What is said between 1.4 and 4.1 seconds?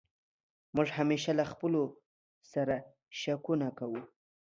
خپلو سر شکونه کوو.